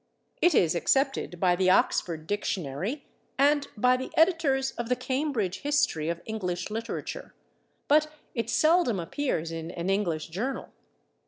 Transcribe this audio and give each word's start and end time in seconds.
It 0.41 0.55
is 0.55 0.73
accepted 0.73 1.39
by 1.39 1.55
the 1.55 1.69
Oxford 1.69 2.25
Dictionary 2.25 3.05
and 3.37 3.67
by 3.77 3.97
the 3.97 4.09
editors 4.17 4.71
of 4.71 4.89
the 4.89 4.95
Cambridge 4.95 5.59
History 5.59 6.09
of 6.09 6.23
English 6.25 6.71
Literature, 6.71 7.35
but 7.87 8.11
it 8.33 8.49
seldom 8.49 8.99
appears 8.99 9.51
in 9.51 9.69
an 9.69 9.91
English 9.91 10.29
journal. 10.29 10.69